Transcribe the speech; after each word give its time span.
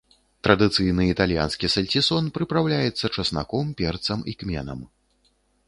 Традыцыйны 0.45 1.03
італьянскі 1.13 1.69
сальцісон 1.75 2.31
прыпраўляецца 2.39 3.13
часнаком, 3.15 3.65
перцам 3.83 4.19
і 4.33 4.37
кменам. 4.43 4.79